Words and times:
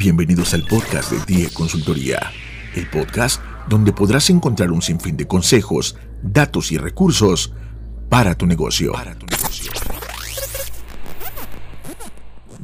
Bienvenidos 0.00 0.54
al 0.54 0.62
podcast 0.62 1.12
de 1.12 1.18
DIE 1.26 1.52
Consultoría, 1.52 2.18
el 2.74 2.88
podcast 2.88 3.42
donde 3.68 3.92
podrás 3.92 4.30
encontrar 4.30 4.72
un 4.72 4.80
sinfín 4.80 5.18
de 5.18 5.26
consejos, 5.26 5.98
datos 6.22 6.72
y 6.72 6.78
recursos 6.78 7.52
para 8.08 8.34
tu 8.34 8.46
negocio. 8.46 8.92
Para 8.92 9.14
tu 9.14 9.26
negocio. 9.26 9.70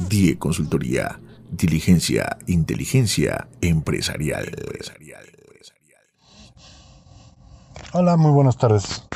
DIE 0.08 0.38
Consultoría, 0.38 1.20
diligencia, 1.50 2.38
inteligencia 2.46 3.48
empresarial. 3.60 4.50
Hola, 7.92 8.16
muy 8.16 8.30
buenas 8.30 8.56
tardes. 8.56 9.06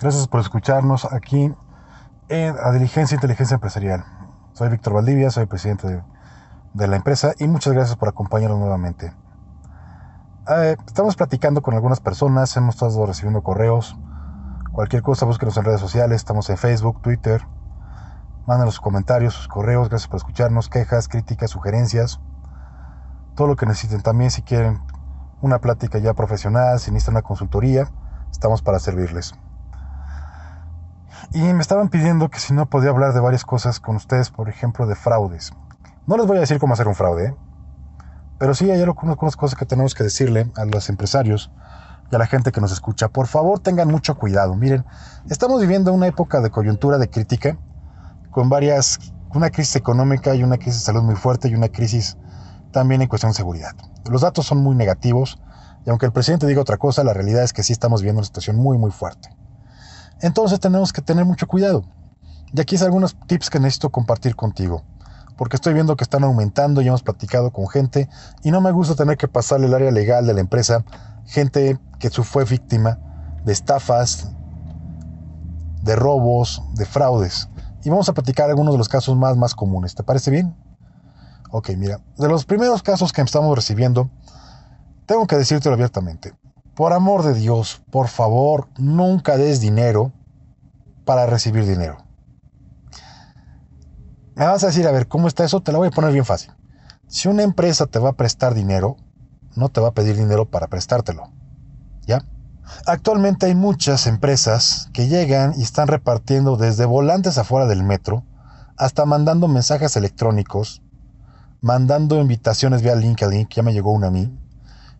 Gracias 0.00 0.26
por 0.26 0.40
escucharnos 0.40 1.04
aquí 1.04 1.52
en 2.30 2.54
a 2.58 2.72
Diligencia 2.72 3.14
Inteligencia 3.14 3.56
Empresarial. 3.56 4.06
Soy 4.54 4.70
Víctor 4.70 4.94
Valdivia, 4.94 5.30
soy 5.30 5.44
presidente 5.44 5.86
de 5.86 6.12
de 6.74 6.88
la 6.88 6.96
empresa 6.96 7.32
y 7.38 7.46
muchas 7.48 7.72
gracias 7.72 7.96
por 7.96 8.08
acompañarnos 8.08 8.58
nuevamente. 8.58 9.12
Eh, 10.48 10.76
estamos 10.86 11.16
platicando 11.16 11.62
con 11.62 11.74
algunas 11.74 12.00
personas, 12.00 12.56
hemos 12.56 12.74
estado 12.74 13.06
recibiendo 13.06 13.42
correos. 13.42 13.96
Cualquier 14.72 15.02
cosa, 15.02 15.26
búsquenos 15.26 15.56
en 15.56 15.64
redes 15.64 15.80
sociales, 15.80 16.16
estamos 16.16 16.50
en 16.50 16.56
Facebook, 16.56 17.00
Twitter. 17.02 17.46
Mándanos 18.46 18.74
sus 18.74 18.80
comentarios, 18.80 19.34
sus 19.34 19.46
correos, 19.46 19.88
gracias 19.88 20.08
por 20.08 20.16
escucharnos, 20.16 20.68
quejas, 20.68 21.08
críticas, 21.08 21.50
sugerencias. 21.50 22.20
Todo 23.36 23.46
lo 23.46 23.56
que 23.56 23.66
necesiten 23.66 24.02
también, 24.02 24.30
si 24.30 24.42
quieren 24.42 24.80
una 25.42 25.60
plática 25.60 25.98
ya 25.98 26.14
profesional, 26.14 26.80
si 26.80 26.90
necesitan 26.90 27.14
una 27.14 27.22
consultoría, 27.22 27.88
estamos 28.30 28.62
para 28.62 28.78
servirles. 28.78 29.34
Y 31.32 31.40
me 31.54 31.60
estaban 31.60 31.88
pidiendo 31.88 32.30
que 32.30 32.40
si 32.40 32.52
no 32.52 32.66
podía 32.66 32.90
hablar 32.90 33.12
de 33.12 33.20
varias 33.20 33.44
cosas 33.44 33.78
con 33.78 33.96
ustedes, 33.96 34.30
por 34.30 34.48
ejemplo, 34.48 34.86
de 34.86 34.96
fraudes. 34.96 35.52
No 36.04 36.16
les 36.16 36.26
voy 36.26 36.36
a 36.36 36.40
decir 36.40 36.58
cómo 36.58 36.74
hacer 36.74 36.88
un 36.88 36.96
fraude, 36.96 37.36
pero 38.36 38.54
sí 38.54 38.68
hay 38.68 38.82
algunas 38.82 39.16
cosas 39.36 39.56
que 39.56 39.66
tenemos 39.66 39.94
que 39.94 40.02
decirle 40.02 40.50
a 40.56 40.64
los 40.64 40.88
empresarios 40.88 41.52
y 42.10 42.16
a 42.16 42.18
la 42.18 42.26
gente 42.26 42.50
que 42.50 42.60
nos 42.60 42.72
escucha. 42.72 43.08
Por 43.08 43.28
favor, 43.28 43.60
tengan 43.60 43.86
mucho 43.86 44.16
cuidado. 44.16 44.56
Miren, 44.56 44.84
estamos 45.30 45.60
viviendo 45.60 45.92
una 45.92 46.08
época 46.08 46.40
de 46.40 46.50
coyuntura 46.50 46.98
de 46.98 47.08
crítica, 47.08 47.56
con 48.32 48.48
varias, 48.48 48.98
una 49.32 49.50
crisis 49.50 49.76
económica 49.76 50.34
y 50.34 50.42
una 50.42 50.56
crisis 50.56 50.80
de 50.80 50.86
salud 50.86 51.02
muy 51.02 51.14
fuerte 51.14 51.48
y 51.48 51.54
una 51.54 51.68
crisis 51.68 52.16
también 52.72 53.00
en 53.00 53.06
cuestión 53.06 53.30
de 53.30 53.36
seguridad. 53.36 53.76
Los 54.10 54.22
datos 54.22 54.44
son 54.44 54.58
muy 54.58 54.74
negativos 54.74 55.40
y 55.86 55.90
aunque 55.90 56.06
el 56.06 56.12
presidente 56.12 56.48
diga 56.48 56.60
otra 56.60 56.78
cosa, 56.78 57.04
la 57.04 57.14
realidad 57.14 57.44
es 57.44 57.52
que 57.52 57.62
sí 57.62 57.72
estamos 57.72 58.00
viviendo 58.00 58.18
una 58.18 58.26
situación 58.26 58.56
muy, 58.56 58.76
muy 58.76 58.90
fuerte. 58.90 59.28
Entonces 60.20 60.58
tenemos 60.58 60.92
que 60.92 61.00
tener 61.00 61.24
mucho 61.24 61.46
cuidado. 61.46 61.84
Y 62.52 62.60
aquí 62.60 62.74
es 62.74 62.82
algunos 62.82 63.16
tips 63.28 63.50
que 63.50 63.60
necesito 63.60 63.90
compartir 63.90 64.34
contigo 64.34 64.82
porque 65.36 65.56
estoy 65.56 65.74
viendo 65.74 65.96
que 65.96 66.04
están 66.04 66.24
aumentando 66.24 66.82
y 66.82 66.88
hemos 66.88 67.02
platicado 67.02 67.52
con 67.52 67.68
gente 67.68 68.08
y 68.42 68.50
no 68.50 68.60
me 68.60 68.72
gusta 68.72 68.94
tener 68.94 69.16
que 69.16 69.28
pasarle 69.28 69.66
el 69.66 69.74
área 69.74 69.90
legal 69.90 70.26
de 70.26 70.34
la 70.34 70.40
empresa, 70.40 70.84
gente 71.26 71.78
que 71.98 72.10
fue 72.10 72.44
víctima 72.44 72.98
de 73.44 73.52
estafas, 73.52 74.30
de 75.82 75.96
robos, 75.96 76.62
de 76.74 76.86
fraudes. 76.86 77.48
Y 77.84 77.90
vamos 77.90 78.08
a 78.08 78.14
platicar 78.14 78.48
algunos 78.50 78.74
de 78.74 78.78
los 78.78 78.88
casos 78.88 79.16
más, 79.16 79.36
más 79.36 79.54
comunes. 79.54 79.94
¿Te 79.94 80.02
parece 80.02 80.30
bien? 80.30 80.54
Ok, 81.50 81.70
mira, 81.76 82.00
de 82.16 82.28
los 82.28 82.44
primeros 82.44 82.82
casos 82.82 83.12
que 83.12 83.20
estamos 83.20 83.54
recibiendo, 83.54 84.10
tengo 85.06 85.26
que 85.26 85.36
decírtelo 85.36 85.74
abiertamente. 85.74 86.34
Por 86.74 86.92
amor 86.92 87.22
de 87.22 87.34
Dios, 87.34 87.82
por 87.90 88.08
favor, 88.08 88.68
nunca 88.78 89.36
des 89.36 89.60
dinero 89.60 90.12
para 91.04 91.26
recibir 91.26 91.66
dinero. 91.66 91.98
Me 94.42 94.48
vas 94.48 94.64
a 94.64 94.66
decir, 94.66 94.88
a 94.88 94.90
ver, 94.90 95.06
¿cómo 95.06 95.28
está 95.28 95.44
eso? 95.44 95.60
Te 95.60 95.70
lo 95.70 95.78
voy 95.78 95.86
a 95.86 95.92
poner 95.92 96.10
bien 96.10 96.24
fácil. 96.24 96.50
Si 97.06 97.28
una 97.28 97.44
empresa 97.44 97.86
te 97.86 98.00
va 98.00 98.08
a 98.08 98.14
prestar 98.14 98.54
dinero, 98.54 98.96
no 99.54 99.68
te 99.68 99.80
va 99.80 99.90
a 99.90 99.94
pedir 99.94 100.16
dinero 100.16 100.50
para 100.50 100.66
prestártelo. 100.66 101.30
¿Ya? 102.08 102.24
Actualmente 102.84 103.46
hay 103.46 103.54
muchas 103.54 104.08
empresas 104.08 104.90
que 104.92 105.06
llegan 105.06 105.54
y 105.56 105.62
están 105.62 105.86
repartiendo 105.86 106.56
desde 106.56 106.86
volantes 106.86 107.38
afuera 107.38 107.66
del 107.66 107.84
metro 107.84 108.24
hasta 108.76 109.06
mandando 109.06 109.46
mensajes 109.46 109.94
electrónicos, 109.94 110.82
mandando 111.60 112.20
invitaciones 112.20 112.82
vía 112.82 112.96
LinkedIn, 112.96 113.46
que 113.46 113.54
ya 113.54 113.62
me 113.62 113.72
llegó 113.72 113.92
una 113.92 114.08
a 114.08 114.10
mí, 114.10 114.36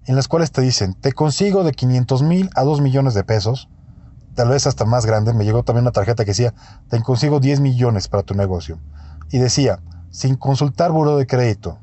en 0.04 0.14
las 0.14 0.28
cuales 0.28 0.52
te 0.52 0.62
dicen, 0.62 0.94
te 0.94 1.12
consigo 1.14 1.64
de 1.64 1.72
500 1.72 2.22
mil 2.22 2.48
a 2.54 2.62
2 2.62 2.80
millones 2.80 3.14
de 3.14 3.24
pesos, 3.24 3.68
tal 4.36 4.50
vez 4.50 4.68
hasta 4.68 4.84
más 4.84 5.04
grande, 5.04 5.34
me 5.34 5.44
llegó 5.44 5.64
también 5.64 5.82
una 5.82 5.90
tarjeta 5.90 6.24
que 6.24 6.30
decía, 6.30 6.54
te 6.88 7.02
consigo 7.02 7.40
10 7.40 7.58
millones 7.58 8.06
para 8.06 8.22
tu 8.22 8.34
negocio 8.34 8.78
y 9.30 9.38
decía, 9.38 9.80
sin 10.10 10.36
consultar 10.36 10.92
buro 10.92 11.16
de 11.16 11.26
crédito, 11.26 11.78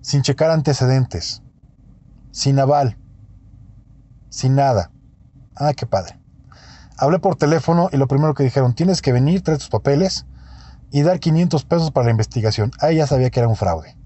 sin 0.00 0.22
checar 0.22 0.50
antecedentes, 0.50 1.42
sin 2.30 2.58
aval, 2.58 2.96
sin 4.28 4.54
nada. 4.54 4.90
Ah, 5.54 5.72
qué 5.74 5.86
padre. 5.86 6.20
Hablé 6.98 7.18
por 7.18 7.36
teléfono 7.36 7.88
y 7.92 7.96
lo 7.96 8.06
primero 8.06 8.34
que 8.34 8.44
dijeron, 8.44 8.74
tienes 8.74 9.02
que 9.02 9.12
venir, 9.12 9.42
traer 9.42 9.58
tus 9.58 9.68
papeles 9.68 10.26
y 10.90 11.02
dar 11.02 11.20
500 11.20 11.64
pesos 11.64 11.90
para 11.90 12.06
la 12.06 12.12
investigación. 12.12 12.70
Ahí 12.80 12.96
ya 12.96 13.06
sabía 13.06 13.30
que 13.30 13.40
era 13.40 13.48
un 13.48 13.56
fraude. 13.56 13.96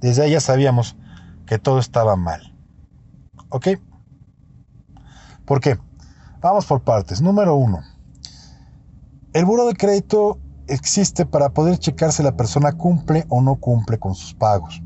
Desde 0.00 0.22
ahí 0.22 0.32
ya 0.32 0.40
sabíamos 0.40 0.96
que 1.46 1.58
todo 1.58 1.78
estaba 1.78 2.16
mal. 2.16 2.54
¿Ok? 3.50 3.68
¿Por 5.44 5.60
qué? 5.60 5.78
Vamos 6.40 6.66
por 6.66 6.82
partes. 6.82 7.20
Número 7.20 7.54
uno. 7.54 7.82
El 9.32 9.44
buro 9.44 9.66
de 9.66 9.74
crédito 9.74 10.38
existe 10.70 11.26
para 11.26 11.50
poder 11.50 11.78
checar 11.78 12.12
si 12.12 12.22
la 12.22 12.36
persona 12.36 12.72
cumple 12.72 13.26
o 13.28 13.42
no 13.42 13.56
cumple 13.56 13.98
con 13.98 14.14
sus 14.14 14.34
pagos. 14.34 14.82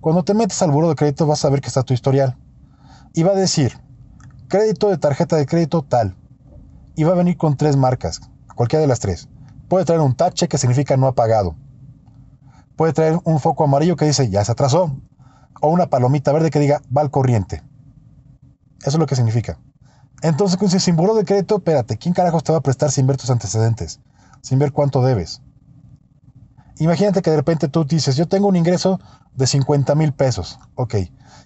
Cuando 0.00 0.24
te 0.24 0.34
metes 0.34 0.60
al 0.62 0.72
buro 0.72 0.88
de 0.88 0.96
crédito 0.96 1.26
vas 1.26 1.44
a 1.44 1.50
ver 1.50 1.60
que 1.60 1.68
está 1.68 1.82
tu 1.82 1.94
historial. 1.94 2.36
Y 3.14 3.22
va 3.22 3.32
a 3.32 3.36
decir, 3.36 3.78
crédito 4.48 4.88
de 4.88 4.98
tarjeta 4.98 5.36
de 5.36 5.46
crédito 5.46 5.82
tal. 5.82 6.16
Y 6.96 7.04
va 7.04 7.12
a 7.12 7.16
venir 7.16 7.36
con 7.36 7.56
tres 7.56 7.76
marcas, 7.76 8.20
cualquiera 8.54 8.80
de 8.80 8.88
las 8.88 9.00
tres. 9.00 9.28
Puede 9.68 9.84
traer 9.84 10.00
un 10.00 10.14
tache 10.14 10.48
que 10.48 10.58
significa 10.58 10.96
no 10.96 11.06
ha 11.06 11.14
pagado. 11.14 11.54
Puede 12.76 12.92
traer 12.92 13.18
un 13.24 13.38
foco 13.38 13.64
amarillo 13.64 13.96
que 13.96 14.04
dice 14.04 14.28
ya 14.28 14.44
se 14.44 14.52
atrasó. 14.52 14.96
O 15.60 15.68
una 15.68 15.86
palomita 15.86 16.32
verde 16.32 16.50
que 16.50 16.58
diga 16.58 16.82
va 16.94 17.02
al 17.02 17.10
corriente. 17.10 17.62
Eso 18.80 18.90
es 18.90 18.98
lo 18.98 19.06
que 19.06 19.14
significa. 19.14 19.58
Entonces, 20.22 20.82
sin 20.82 20.96
buro 20.96 21.14
de 21.14 21.24
crédito, 21.24 21.56
espérate, 21.56 21.96
¿quién 21.96 22.14
carajos 22.14 22.42
te 22.42 22.52
va 22.52 22.58
a 22.58 22.62
prestar 22.62 22.90
sin 22.90 23.06
ver 23.06 23.16
tus 23.16 23.30
antecedentes? 23.30 24.00
Sin 24.42 24.58
ver 24.58 24.72
cuánto 24.72 25.02
debes. 25.02 25.40
Imagínate 26.78 27.22
que 27.22 27.30
de 27.30 27.36
repente 27.36 27.68
tú 27.68 27.84
dices, 27.84 28.16
yo 28.16 28.28
tengo 28.28 28.48
un 28.48 28.56
ingreso 28.56 29.00
de 29.34 29.46
50 29.46 29.94
mil 29.94 30.12
pesos. 30.12 30.58
Ok, 30.74 30.96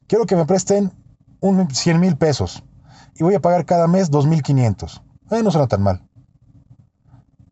quiero 0.07 0.27
que 0.27 0.37
me 0.37 0.47
presten 0.47 0.93
un 1.41 1.71
100 1.71 2.01
mil 2.01 2.17
pesos 2.17 2.65
y 3.15 3.23
voy 3.23 3.35
a 3.35 3.41
pagar 3.41 3.65
cada 3.65 3.87
mes 3.87 4.11
2.500. 4.11 5.03
Eh, 5.31 5.43
no 5.43 5.51
suena 5.51 5.69
tan 5.69 5.83
mal. 5.83 6.03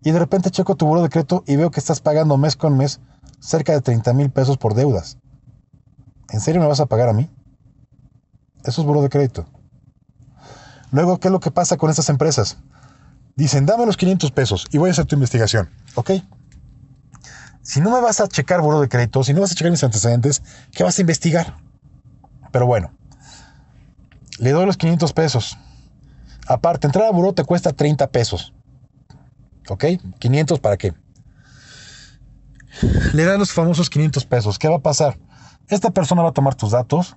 Y 0.02 0.10
de 0.10 0.18
repente 0.18 0.50
checo 0.50 0.76
tu 0.76 0.86
buro 0.86 1.02
de 1.02 1.08
crédito 1.08 1.44
y 1.46 1.56
veo 1.56 1.70
que 1.70 1.80
estás 1.80 2.00
pagando 2.00 2.36
mes 2.36 2.56
con 2.56 2.76
mes 2.76 3.00
cerca 3.40 3.72
de 3.72 3.80
30 3.80 4.12
mil 4.12 4.30
pesos 4.30 4.58
por 4.58 4.74
deudas. 4.74 5.18
¿En 6.30 6.40
serio 6.40 6.60
me 6.60 6.66
vas 6.66 6.80
a 6.80 6.86
pagar 6.86 7.08
a 7.08 7.12
mí? 7.12 7.30
Eso 8.64 8.80
es 8.80 8.86
buro 8.86 9.02
de 9.02 9.08
crédito. 9.08 9.46
Luego, 10.90 11.18
¿qué 11.18 11.28
es 11.28 11.32
lo 11.32 11.40
que 11.40 11.50
pasa 11.50 11.76
con 11.76 11.90
estas 11.90 12.08
empresas? 12.08 12.58
Dicen, 13.36 13.66
dame 13.66 13.86
los 13.86 13.96
500 13.96 14.30
pesos 14.30 14.66
y 14.70 14.78
voy 14.78 14.90
a 14.90 14.92
hacer 14.92 15.06
tu 15.06 15.16
investigación. 15.16 15.70
¿Ok? 15.94 16.12
Si 17.62 17.80
no 17.80 17.90
me 17.90 18.00
vas 18.00 18.20
a 18.20 18.28
checar 18.28 18.60
buro 18.60 18.80
de 18.80 18.88
crédito, 18.88 19.24
si 19.24 19.32
no 19.32 19.40
vas 19.40 19.52
a 19.52 19.54
checar 19.54 19.70
mis 19.70 19.82
antecedentes, 19.82 20.42
¿qué 20.72 20.84
vas 20.84 20.98
a 20.98 21.00
investigar? 21.00 21.56
Pero 22.52 22.66
bueno, 22.66 22.92
le 24.38 24.50
doy 24.50 24.66
los 24.66 24.76
500 24.76 25.12
pesos. 25.12 25.58
Aparte, 26.46 26.86
entrar 26.86 27.06
a 27.06 27.10
buro 27.10 27.32
te 27.32 27.44
cuesta 27.44 27.72
30 27.72 28.06
pesos. 28.08 28.52
¿Ok? 29.68 29.84
500 30.18 30.60
para 30.60 30.76
qué? 30.76 30.94
Le 33.14 33.24
dan 33.24 33.38
los 33.38 33.52
famosos 33.52 33.88
500 33.88 34.26
pesos. 34.26 34.58
¿Qué 34.58 34.68
va 34.68 34.76
a 34.76 34.82
pasar? 34.82 35.18
Esta 35.68 35.90
persona 35.90 36.22
va 36.22 36.28
a 36.28 36.32
tomar 36.32 36.54
tus 36.54 36.72
datos, 36.72 37.16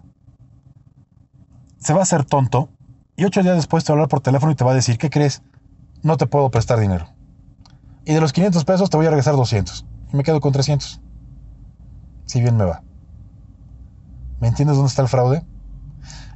se 1.80 1.94
va 1.94 2.00
a 2.00 2.04
hacer 2.04 2.24
tonto 2.24 2.70
y 3.16 3.26
ocho 3.26 3.44
días 3.44 3.56
después 3.56 3.84
te 3.84 3.92
va 3.92 3.96
a 3.96 3.98
hablar 3.98 4.10
por 4.10 4.22
teléfono 4.22 4.52
y 4.52 4.56
te 4.56 4.64
va 4.64 4.72
a 4.72 4.76
decir, 4.76 4.98
¿qué 4.98 5.10
crees? 5.10 5.42
No 6.04 6.18
te 6.18 6.28
puedo 6.28 6.50
prestar 6.52 6.80
dinero. 6.80 7.10
Y 8.06 8.14
de 8.14 8.22
los 8.22 8.34
500 8.34 8.64
pesos 8.66 8.90
te 8.90 8.98
voy 8.98 9.06
a 9.06 9.10
regresar 9.10 9.36
200. 9.36 9.86
Y 10.14 10.16
me 10.18 10.24
quedo 10.24 10.40
con 10.40 10.54
300. 10.54 11.02
Si 12.26 12.42
bien 12.42 12.56
me 12.56 12.64
va. 12.64 12.84
¿Me 14.40 14.48
entiendes 14.48 14.78
dónde 14.78 14.90
está 14.90 15.02
el 15.02 15.08
fraude? 15.08 15.46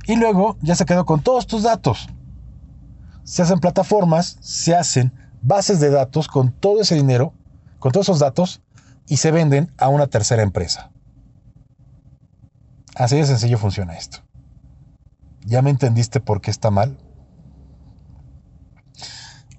Y 0.08 0.16
luego 0.16 0.58
ya 0.62 0.76
se 0.76 0.86
quedó 0.86 1.06
con 1.06 1.22
todos 1.22 1.48
tus 1.48 1.64
datos. 1.64 2.10
Se 3.24 3.42
hacen 3.44 3.60
plataformas, 3.60 4.38
se 4.42 4.76
hacen 4.76 5.14
bases 5.42 5.80
de 5.80 5.90
datos 5.90 6.28
con 6.28 6.52
todo 6.52 6.82
ese 6.82 6.96
dinero, 6.96 7.34
con 7.80 7.92
todos 7.92 8.08
esos 8.08 8.20
datos, 8.20 8.62
y 9.08 9.18
se 9.18 9.32
venden 9.32 9.72
a 9.78 9.90
una 9.90 10.08
tercera 10.08 10.44
empresa. 10.44 10.92
Así 12.96 13.18
de 13.18 13.26
sencillo 13.26 13.58
funciona 13.58 13.96
esto. 13.96 14.20
¿Ya 15.46 15.62
me 15.62 15.70
entendiste 15.70 16.20
por 16.20 16.42
qué 16.42 16.52
está 16.52 16.72
mal? 16.72 16.98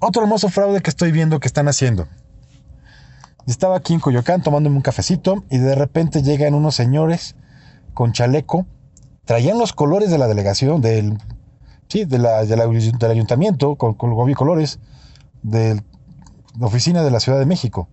Otro 0.05 0.21
hermoso 0.23 0.49
fraude 0.49 0.81
que 0.81 0.91
estoy 0.91 1.13
viendo 1.13 1.39
que 1.39 1.47
están 1.47 1.69
haciendo. 1.69 2.09
Estaba 3.47 3.77
aquí 3.77 3.95
en 3.95 4.01
Coyoacán 4.01 4.43
tomándome 4.43 4.75
un 4.75 4.83
cafecito 4.83 5.45
y 5.49 5.59
de 5.59 5.77
repente 5.77 6.25
llegan 6.25 6.55
unos 6.55 6.75
señores 6.75 7.37
con 7.95 8.11
chaleco, 8.11 8.67
traían 9.25 9.61
los 9.61 9.73
colores 9.73 10.11
de 10.11 10.19
la 10.19 10.27
delegación, 10.27 10.81
del, 10.81 11.19
sí, 11.87 12.05
de 12.05 12.19
la, 12.19 12.45
del 12.45 13.11
ayuntamiento, 13.13 13.77
con, 13.77 13.95
con 13.95 14.11
los 14.11 14.37
colores 14.37 14.81
de 15.45 15.81
la 16.59 16.67
oficina 16.67 17.05
de 17.05 17.11
la 17.13 17.21
Ciudad 17.21 17.39
de 17.39 17.47
México, 17.47 17.89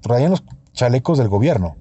traían 0.00 0.32
los 0.32 0.42
chalecos 0.72 1.16
del 1.16 1.28
gobierno, 1.28 1.76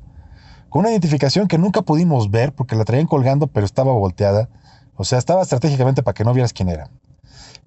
con 0.70 0.82
una 0.82 0.92
identificación 0.92 1.48
que 1.48 1.58
nunca 1.58 1.82
pudimos 1.82 2.30
ver 2.30 2.54
porque 2.54 2.76
la 2.76 2.86
traían 2.86 3.08
colgando, 3.08 3.48
pero 3.48 3.66
estaba 3.66 3.94
volteada, 3.94 4.48
o 4.96 5.06
sea, 5.06 5.18
estaba 5.18 5.42
estratégicamente 5.42 6.04
para 6.04 6.14
que 6.14 6.24
no 6.24 6.34
vieras 6.34 6.54
quién 6.54 6.70
era. 6.70 6.92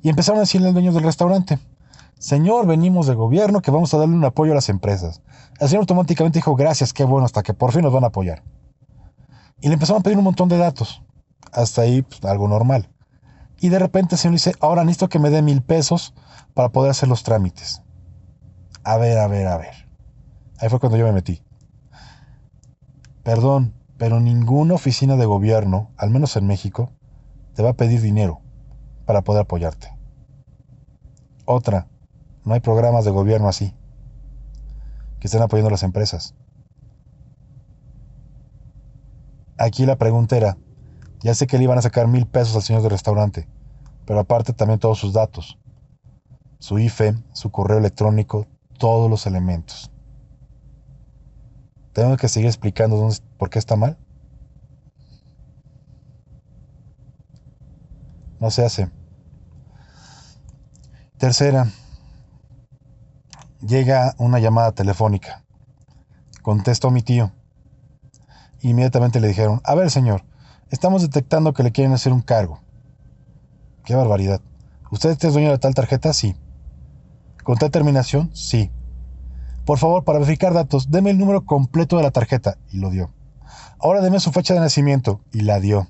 Y 0.00 0.10
empezaron 0.10 0.38
a 0.38 0.42
decirle 0.42 0.68
al 0.68 0.74
dueño 0.74 0.92
del 0.92 1.02
restaurante, 1.02 1.58
Señor, 2.22 2.68
venimos 2.68 3.08
del 3.08 3.16
gobierno 3.16 3.62
que 3.62 3.72
vamos 3.72 3.92
a 3.92 3.98
darle 3.98 4.14
un 4.14 4.24
apoyo 4.24 4.52
a 4.52 4.54
las 4.54 4.68
empresas. 4.68 5.22
El 5.58 5.68
señor 5.68 5.80
automáticamente 5.80 6.38
dijo, 6.38 6.54
gracias, 6.54 6.92
qué 6.92 7.02
bueno, 7.02 7.24
hasta 7.24 7.42
que 7.42 7.52
por 7.52 7.72
fin 7.72 7.82
nos 7.82 7.92
van 7.92 8.04
a 8.04 8.06
apoyar. 8.06 8.44
Y 9.60 9.66
le 9.66 9.74
empezaron 9.74 9.98
a 9.98 10.02
pedir 10.04 10.18
un 10.18 10.22
montón 10.22 10.48
de 10.48 10.56
datos. 10.56 11.02
Hasta 11.50 11.82
ahí, 11.82 12.02
pues, 12.02 12.24
algo 12.24 12.46
normal. 12.46 12.88
Y 13.58 13.70
de 13.70 13.80
repente 13.80 14.14
el 14.14 14.20
señor 14.20 14.34
dice, 14.34 14.54
ahora 14.60 14.84
necesito 14.84 15.08
que 15.08 15.18
me 15.18 15.30
dé 15.30 15.42
mil 15.42 15.62
pesos 15.62 16.14
para 16.54 16.68
poder 16.68 16.92
hacer 16.92 17.08
los 17.08 17.24
trámites. 17.24 17.82
A 18.84 18.98
ver, 18.98 19.18
a 19.18 19.26
ver, 19.26 19.48
a 19.48 19.56
ver. 19.56 19.88
Ahí 20.60 20.68
fue 20.68 20.78
cuando 20.78 20.98
yo 20.98 21.06
me 21.06 21.12
metí. 21.12 21.42
Perdón, 23.24 23.74
pero 23.98 24.20
ninguna 24.20 24.74
oficina 24.74 25.16
de 25.16 25.26
gobierno, 25.26 25.90
al 25.96 26.10
menos 26.10 26.36
en 26.36 26.46
México, 26.46 26.92
te 27.56 27.64
va 27.64 27.70
a 27.70 27.76
pedir 27.76 28.00
dinero 28.00 28.40
para 29.06 29.22
poder 29.22 29.42
apoyarte. 29.42 29.92
Otra, 31.44 31.88
no 32.44 32.54
hay 32.54 32.60
programas 32.60 33.04
de 33.04 33.10
gobierno 33.10 33.48
así, 33.48 33.74
que 35.20 35.28
estén 35.28 35.42
apoyando 35.42 35.68
a 35.68 35.72
las 35.72 35.82
empresas. 35.82 36.34
Aquí 39.58 39.86
la 39.86 39.96
pregunta 39.96 40.36
era, 40.36 40.56
ya 41.20 41.34
sé 41.34 41.46
que 41.46 41.58
le 41.58 41.64
iban 41.64 41.78
a 41.78 41.82
sacar 41.82 42.08
mil 42.08 42.26
pesos 42.26 42.56
al 42.56 42.62
señor 42.62 42.82
del 42.82 42.90
restaurante, 42.90 43.48
pero 44.06 44.18
aparte 44.18 44.52
también 44.52 44.80
todos 44.80 44.98
sus 44.98 45.12
datos, 45.12 45.58
su 46.58 46.78
IFE, 46.78 47.14
su 47.32 47.50
correo 47.50 47.78
electrónico, 47.78 48.46
todos 48.78 49.08
los 49.08 49.26
elementos. 49.26 49.90
¿Tengo 51.92 52.16
que 52.16 52.28
seguir 52.28 52.48
explicando 52.48 53.08
por 53.36 53.50
qué 53.50 53.58
está 53.58 53.76
mal? 53.76 53.98
No 58.40 58.50
se 58.50 58.64
hace. 58.64 58.90
Tercera, 61.18 61.68
llega 63.66 64.14
una 64.18 64.38
llamada 64.38 64.72
telefónica. 64.72 65.44
Contestó 66.42 66.90
mi 66.90 67.02
tío. 67.02 67.32
Inmediatamente 68.60 69.20
le 69.20 69.28
dijeron, 69.28 69.60
a 69.64 69.74
ver 69.74 69.90
señor, 69.90 70.24
estamos 70.70 71.02
detectando 71.02 71.52
que 71.52 71.62
le 71.62 71.72
quieren 71.72 71.92
hacer 71.92 72.12
un 72.12 72.20
cargo. 72.20 72.60
Qué 73.84 73.94
barbaridad. 73.94 74.40
¿Usted 74.90 75.10
es 75.10 75.32
dueño 75.32 75.50
de 75.50 75.58
tal 75.58 75.74
tarjeta? 75.74 76.12
Sí. 76.12 76.36
¿Con 77.42 77.56
tal 77.56 77.70
terminación? 77.70 78.30
Sí. 78.34 78.70
Por 79.64 79.78
favor, 79.78 80.04
para 80.04 80.18
verificar 80.18 80.52
datos, 80.52 80.90
deme 80.90 81.10
el 81.10 81.18
número 81.18 81.44
completo 81.44 81.96
de 81.96 82.02
la 82.02 82.10
tarjeta. 82.10 82.58
Y 82.70 82.78
lo 82.78 82.90
dio. 82.90 83.10
Ahora 83.78 84.00
deme 84.00 84.20
su 84.20 84.30
fecha 84.32 84.54
de 84.54 84.60
nacimiento. 84.60 85.20
Y 85.32 85.40
la 85.40 85.60
dio. 85.60 85.88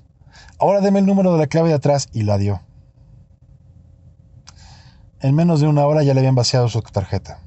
Ahora 0.57 0.81
deme 0.81 0.99
el 0.99 1.05
número 1.05 1.33
de 1.33 1.39
la 1.39 1.47
clave 1.47 1.69
de 1.69 1.75
atrás. 1.75 2.07
Y 2.13 2.23
la 2.23 2.37
dio. 2.37 2.61
En 5.19 5.35
menos 5.35 5.59
de 5.59 5.67
una 5.67 5.85
hora 5.85 6.03
ya 6.03 6.13
le 6.13 6.21
habían 6.21 6.35
vaciado 6.35 6.67
su 6.69 6.81
tarjeta. 6.81 7.42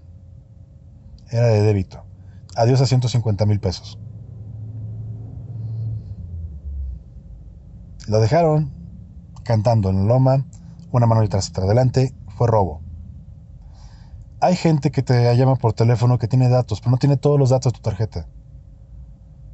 Era 1.30 1.46
de 1.48 1.62
débito. 1.62 2.04
Adiós 2.54 2.80
a 2.80 2.86
150 2.86 3.46
mil 3.46 3.60
pesos. 3.60 3.98
Lo 8.06 8.20
dejaron 8.20 8.72
cantando 9.42 9.90
en 9.90 10.06
la 10.06 10.14
loma, 10.14 10.44
una 10.90 11.06
mano 11.06 11.22
detrás 11.22 11.52
y 11.56 11.60
adelante, 11.60 12.14
fue 12.36 12.48
robo. 12.48 12.82
Hay 14.40 14.54
gente 14.56 14.90
que 14.90 15.02
te 15.02 15.34
llama 15.36 15.56
por 15.56 15.72
teléfono 15.72 16.18
que 16.18 16.28
tiene 16.28 16.48
datos, 16.48 16.80
pero 16.80 16.90
no 16.90 16.98
tiene 16.98 17.16
todos 17.16 17.38
los 17.38 17.50
datos 17.50 17.72
de 17.72 17.78
tu 17.78 17.82
tarjeta. 17.82 18.28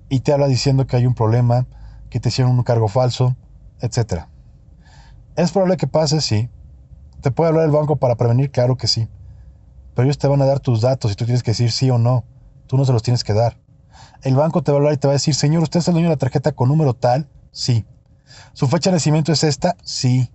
Y 0.08 0.20
te 0.20 0.32
habla 0.32 0.48
diciendo 0.48 0.86
que 0.86 0.96
hay 0.96 1.06
un 1.06 1.14
problema, 1.14 1.66
que 2.10 2.20
te 2.20 2.28
hicieron 2.28 2.58
un 2.58 2.62
cargo 2.64 2.88
falso, 2.88 3.36
etc. 3.80 4.26
¿Es 5.36 5.52
probable 5.52 5.76
que 5.76 5.86
pase? 5.86 6.20
Sí. 6.20 6.50
¿Te 7.22 7.30
puede 7.30 7.50
hablar 7.50 7.64
el 7.64 7.70
banco 7.70 7.96
para 7.96 8.16
prevenir? 8.16 8.50
Claro 8.50 8.76
que 8.76 8.88
sí. 8.88 9.08
Pero 9.94 10.04
ellos 10.04 10.18
te 10.18 10.28
van 10.28 10.42
a 10.42 10.46
dar 10.46 10.60
tus 10.60 10.80
datos 10.80 11.12
y 11.12 11.14
tú 11.14 11.24
tienes 11.24 11.42
que 11.42 11.50
decir 11.50 11.70
sí 11.70 11.90
o 11.90 11.98
no. 11.98 12.24
Tú 12.66 12.76
no 12.76 12.84
se 12.84 12.92
los 12.92 13.02
tienes 13.02 13.24
que 13.24 13.34
dar. 13.34 13.58
El 14.22 14.36
banco 14.36 14.62
te 14.62 14.72
va 14.72 14.76
a 14.76 14.78
hablar 14.78 14.94
y 14.94 14.96
te 14.96 15.06
va 15.06 15.12
a 15.12 15.16
decir, 15.16 15.34
señor, 15.34 15.62
¿usted 15.62 15.80
es 15.80 15.88
el 15.88 15.94
dueño 15.94 16.08
de 16.08 16.14
la 16.14 16.18
tarjeta 16.18 16.52
con 16.52 16.68
número 16.68 16.94
tal? 16.94 17.28
Sí. 17.50 17.84
¿Su 18.52 18.68
fecha 18.68 18.90
de 18.90 18.96
nacimiento 18.96 19.32
es 19.32 19.44
esta? 19.44 19.76
Sí. 19.82 20.30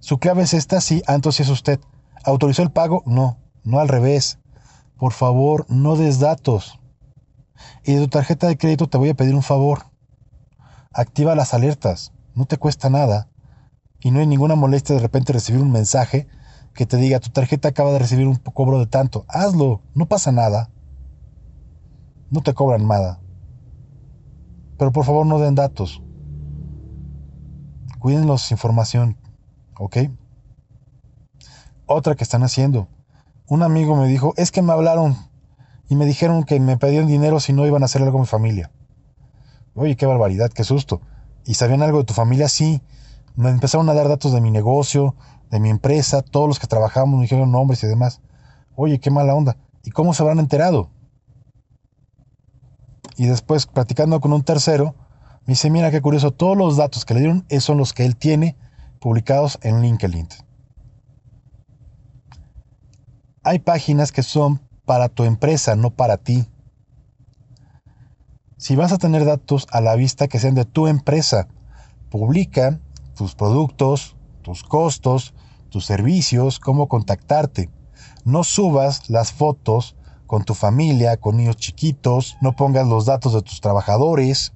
¿Su 0.00 0.18
clave 0.18 0.42
es 0.42 0.54
esta? 0.54 0.80
Sí. 0.80 1.02
Ah, 1.06 1.14
entonces 1.14 1.46
es 1.46 1.52
usted. 1.52 1.80
¿Autorizó 2.24 2.62
el 2.62 2.70
pago? 2.70 3.02
No 3.06 3.38
no 3.66 3.80
al 3.80 3.88
revés. 3.88 4.38
Por 4.96 5.12
favor, 5.12 5.66
no 5.68 5.96
des 5.96 6.20
datos. 6.20 6.80
Y 7.84 7.94
de 7.94 8.00
tu 8.02 8.08
tarjeta 8.08 8.46
de 8.46 8.56
crédito 8.56 8.88
te 8.88 8.96
voy 8.96 9.10
a 9.10 9.14
pedir 9.14 9.34
un 9.34 9.42
favor. 9.42 9.86
Activa 10.92 11.34
las 11.34 11.52
alertas, 11.52 12.12
no 12.34 12.46
te 12.46 12.56
cuesta 12.56 12.88
nada. 12.88 13.28
Y 14.00 14.10
no 14.10 14.20
hay 14.20 14.26
ninguna 14.26 14.54
molestia 14.54 14.94
de 14.94 15.02
repente 15.02 15.32
recibir 15.32 15.60
un 15.60 15.72
mensaje 15.72 16.28
que 16.76 16.86
te 16.86 16.96
diga 16.96 17.20
tu 17.20 17.30
tarjeta 17.30 17.68
acaba 17.68 17.92
de 17.92 17.98
recibir 17.98 18.26
un 18.28 18.36
cobro 18.36 18.78
de 18.78 18.86
tanto. 18.86 19.24
Hazlo, 19.28 19.80
no 19.94 20.06
pasa 20.06 20.30
nada. 20.30 20.70
No 22.30 22.42
te 22.42 22.54
cobran 22.54 22.86
nada. 22.86 23.20
Pero 24.78 24.92
por 24.92 25.04
favor 25.04 25.26
no 25.26 25.38
den 25.38 25.54
datos. 25.54 26.02
Cuídenlos 27.98 28.50
información, 28.52 29.16
¿ok? 29.78 29.96
Otra 31.86 32.14
que 32.14 32.24
están 32.24 32.42
haciendo 32.42 32.88
un 33.48 33.62
amigo 33.62 33.96
me 33.96 34.08
dijo, 34.08 34.34
es 34.36 34.50
que 34.50 34.62
me 34.62 34.72
hablaron 34.72 35.16
y 35.88 35.94
me 35.94 36.04
dijeron 36.04 36.42
que 36.42 36.58
me 36.58 36.76
pedían 36.76 37.06
dinero 37.06 37.38
si 37.38 37.52
no 37.52 37.66
iban 37.66 37.82
a 37.82 37.86
hacer 37.86 38.02
algo 38.02 38.18
a 38.18 38.22
mi 38.22 38.26
familia. 38.26 38.72
Oye, 39.74 39.96
qué 39.96 40.06
barbaridad, 40.06 40.50
qué 40.50 40.64
susto. 40.64 41.00
¿Y 41.44 41.54
sabían 41.54 41.82
algo 41.82 41.98
de 41.98 42.04
tu 42.04 42.14
familia? 42.14 42.48
Sí. 42.48 42.82
Me 43.36 43.50
empezaron 43.50 43.88
a 43.88 43.94
dar 43.94 44.08
datos 44.08 44.32
de 44.32 44.40
mi 44.40 44.50
negocio, 44.50 45.14
de 45.50 45.60
mi 45.60 45.68
empresa, 45.68 46.22
todos 46.22 46.48
los 46.48 46.58
que 46.58 46.66
trabajamos 46.66 47.16
me 47.16 47.22
dijeron 47.22 47.52
nombres 47.52 47.84
y 47.84 47.86
demás. 47.86 48.20
Oye, 48.74 48.98
qué 48.98 49.10
mala 49.10 49.34
onda. 49.34 49.56
¿Y 49.84 49.90
cómo 49.90 50.14
se 50.14 50.22
habrán 50.22 50.38
enterado? 50.38 50.90
Y 53.16 53.26
después, 53.26 53.66
platicando 53.66 54.20
con 54.20 54.32
un 54.32 54.42
tercero, 54.42 54.94
me 55.46 55.52
dice, 55.52 55.70
mira 55.70 55.90
qué 55.90 56.00
curioso, 56.00 56.32
todos 56.32 56.56
los 56.56 56.76
datos 56.76 57.04
que 57.04 57.14
le 57.14 57.20
dieron 57.20 57.46
son 57.60 57.78
los 57.78 57.92
que 57.92 58.04
él 58.04 58.16
tiene 58.16 58.56
publicados 59.00 59.58
en 59.62 59.80
LinkedIn. 59.80 60.28
Hay 63.44 63.60
páginas 63.60 64.12
que 64.12 64.22
son 64.22 64.60
para 64.86 65.08
tu 65.08 65.24
empresa, 65.24 65.76
no 65.76 65.90
para 65.90 66.16
ti. 66.16 66.48
Si 68.56 68.74
vas 68.74 68.92
a 68.92 68.98
tener 68.98 69.24
datos 69.24 69.66
a 69.70 69.80
la 69.80 69.94
vista 69.94 70.26
que 70.26 70.38
sean 70.38 70.54
de 70.54 70.64
tu 70.64 70.86
empresa, 70.86 71.48
publica 72.10 72.80
tus 73.16 73.34
productos, 73.34 74.16
tus 74.42 74.62
costos, 74.62 75.34
tus 75.70 75.84
servicios, 75.84 76.60
cómo 76.60 76.86
contactarte. 76.86 77.70
No 78.24 78.44
subas 78.44 79.10
las 79.10 79.32
fotos 79.32 79.96
con 80.26 80.44
tu 80.44 80.54
familia, 80.54 81.16
con 81.16 81.36
niños 81.36 81.56
chiquitos, 81.56 82.36
no 82.40 82.54
pongas 82.54 82.86
los 82.86 83.06
datos 83.06 83.32
de 83.32 83.42
tus 83.42 83.60
trabajadores. 83.60 84.52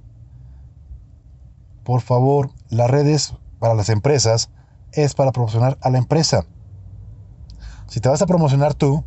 Por 1.85 2.02
favor, 2.02 2.50
las 2.69 2.90
redes 2.90 3.35
para 3.59 3.75
las 3.75 3.88
empresas 3.88 4.50
es 4.93 5.14
para 5.14 5.33
promocionar 5.33 5.79
a 5.81 5.90
la 5.90 5.99
empresa. 5.99 6.45
Si 7.87 8.00
te 8.00 8.09
vas 8.09 8.23
a 8.23 8.26
promocionar 8.26 8.75
tú, 8.75 9.05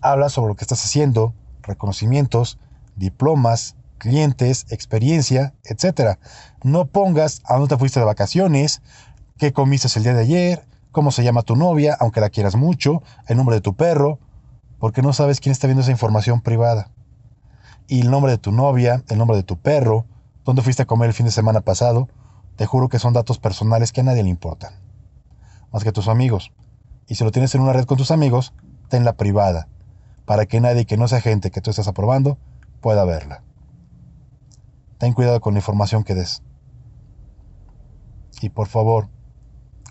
habla 0.00 0.28
sobre 0.28 0.48
lo 0.48 0.56
que 0.56 0.64
estás 0.64 0.84
haciendo, 0.84 1.34
reconocimientos, 1.62 2.58
diplomas, 2.94 3.75
clientes, 3.98 4.66
experiencia, 4.70 5.54
etc. 5.64 6.18
No 6.62 6.86
pongas 6.86 7.42
a 7.44 7.54
dónde 7.54 7.68
te 7.68 7.78
fuiste 7.78 8.00
de 8.00 8.06
vacaciones, 8.06 8.82
qué 9.38 9.52
comiste 9.52 9.88
el 9.96 10.04
día 10.04 10.14
de 10.14 10.22
ayer, 10.22 10.66
cómo 10.92 11.10
se 11.10 11.24
llama 11.24 11.42
tu 11.42 11.56
novia, 11.56 11.96
aunque 12.00 12.20
la 12.20 12.30
quieras 12.30 12.56
mucho, 12.56 13.02
el 13.26 13.36
nombre 13.36 13.56
de 13.56 13.60
tu 13.60 13.74
perro, 13.74 14.18
porque 14.78 15.02
no 15.02 15.12
sabes 15.12 15.40
quién 15.40 15.52
está 15.52 15.66
viendo 15.66 15.82
esa 15.82 15.90
información 15.90 16.40
privada. 16.40 16.90
Y 17.86 18.00
el 18.00 18.10
nombre 18.10 18.32
de 18.32 18.38
tu 18.38 18.52
novia, 18.52 19.02
el 19.08 19.18
nombre 19.18 19.36
de 19.36 19.42
tu 19.42 19.58
perro, 19.58 20.06
dónde 20.44 20.62
fuiste 20.62 20.82
a 20.82 20.86
comer 20.86 21.08
el 21.08 21.14
fin 21.14 21.26
de 21.26 21.32
semana 21.32 21.60
pasado, 21.60 22.08
te 22.56 22.66
juro 22.66 22.88
que 22.88 22.98
son 22.98 23.12
datos 23.12 23.38
personales 23.38 23.92
que 23.92 24.00
a 24.00 24.04
nadie 24.04 24.22
le 24.22 24.30
importan. 24.30 24.74
Más 25.72 25.84
que 25.84 25.92
tus 25.92 26.08
amigos. 26.08 26.52
Y 27.06 27.16
si 27.16 27.24
lo 27.24 27.30
tienes 27.30 27.54
en 27.54 27.60
una 27.60 27.72
red 27.72 27.84
con 27.84 27.98
tus 27.98 28.10
amigos, 28.10 28.54
tenla 28.88 29.12
privada, 29.12 29.68
para 30.24 30.46
que 30.46 30.60
nadie 30.60 30.86
que 30.86 30.96
no 30.96 31.08
sea 31.08 31.20
gente 31.20 31.50
que 31.50 31.60
tú 31.60 31.70
estás 31.70 31.88
aprobando 31.88 32.38
pueda 32.80 33.04
verla. 33.04 33.42
Ten 34.98 35.12
cuidado 35.12 35.40
con 35.40 35.54
la 35.54 35.60
información 35.60 36.04
que 36.04 36.14
des. 36.14 36.42
Y 38.40 38.48
por 38.48 38.68
favor, 38.68 39.08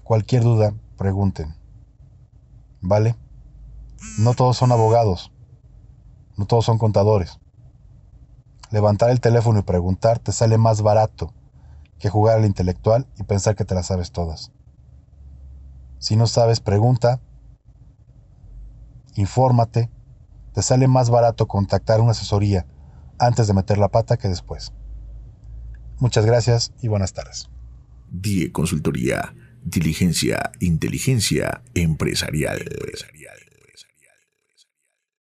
cualquier 0.03 0.43
duda, 0.43 0.73
pregunten. 0.97 1.55
¿Vale? 2.81 3.15
No 4.19 4.33
todos 4.33 4.57
son 4.57 4.71
abogados. 4.71 5.31
No 6.37 6.45
todos 6.45 6.65
son 6.65 6.77
contadores. 6.77 7.39
Levantar 8.71 9.09
el 9.09 9.21
teléfono 9.21 9.59
y 9.59 9.63
preguntar 9.63 10.19
te 10.19 10.31
sale 10.31 10.57
más 10.57 10.81
barato 10.81 11.33
que 11.99 12.09
jugar 12.09 12.39
al 12.39 12.45
intelectual 12.45 13.07
y 13.17 13.23
pensar 13.23 13.55
que 13.55 13.65
te 13.65 13.75
las 13.75 13.87
sabes 13.87 14.11
todas. 14.11 14.51
Si 15.99 16.15
no 16.15 16.27
sabes, 16.27 16.59
pregunta, 16.59 17.21
infórmate, 19.15 19.89
te 20.53 20.61
sale 20.61 20.87
más 20.87 21.09
barato 21.09 21.47
contactar 21.47 22.01
una 22.01 22.11
asesoría 22.11 22.65
antes 23.17 23.47
de 23.47 23.53
meter 23.53 23.77
la 23.77 23.89
pata 23.89 24.17
que 24.17 24.27
después. 24.27 24.73
Muchas 25.99 26.25
gracias 26.25 26.73
y 26.81 26.87
buenas 26.87 27.13
tardes. 27.13 27.49
Die 28.11 28.51
Consultoría, 28.51 29.33
diligencia, 29.63 30.51
inteligencia 30.59 31.61
empresarial. 31.73 32.65